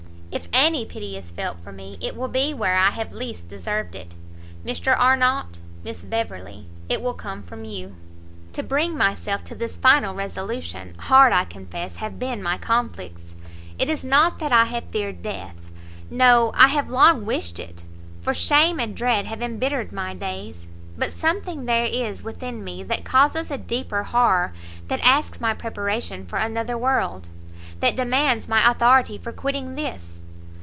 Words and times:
If 0.33 0.47
any 0.53 0.85
pity 0.85 1.17
is 1.17 1.29
felt 1.29 1.59
for 1.61 1.73
me, 1.73 1.97
it 2.01 2.15
will 2.15 2.29
be 2.29 2.53
where 2.53 2.77
I 2.77 2.91
have 2.91 3.11
least 3.11 3.49
deserved 3.49 3.95
it! 3.95 4.15
Mr 4.65 4.97
Arnott 4.97 5.59
Miss 5.83 6.05
Beverley! 6.05 6.67
it 6.87 7.01
will 7.01 7.13
come 7.13 7.43
from 7.43 7.65
you! 7.65 7.95
To 8.53 8.63
bring 8.63 8.97
myself 8.97 9.43
to 9.45 9.55
this 9.55 9.75
final 9.75 10.15
resolution, 10.15 10.95
hard, 10.97 11.33
I 11.33 11.43
confess, 11.43 11.97
have 11.97 12.17
been 12.17 12.41
my 12.41 12.57
conflicts; 12.57 13.35
it 13.77 13.89
is 13.89 14.05
not 14.05 14.39
that 14.39 14.53
I 14.53 14.63
have 14.65 14.85
feared 14.85 15.21
death, 15.21 15.57
no, 16.09 16.53
I 16.55 16.67
have 16.67 16.89
long 16.89 17.25
wished 17.25 17.59
it, 17.59 17.83
for 18.21 18.33
shame 18.33 18.79
and 18.79 18.95
dread 18.95 19.25
have 19.25 19.41
embittered 19.41 19.91
my 19.91 20.13
days; 20.13 20.65
but 20.97 21.11
something 21.11 21.65
there 21.65 21.87
is 21.87 22.23
within 22.23 22.63
me 22.63 22.83
that 22.83 23.03
causes 23.03 23.51
a 23.51 23.57
deeper 23.57 24.03
horror, 24.03 24.53
that 24.87 25.01
asks 25.03 25.41
my 25.41 25.53
preparation 25.53 26.25
for 26.25 26.39
another 26.39 26.77
world! 26.77 27.27
that 27.81 27.97
demands 27.97 28.47
my 28.47 28.69
authority 28.69 29.17
for 29.17 29.33
quitting 29.33 29.75
this! 29.75 30.19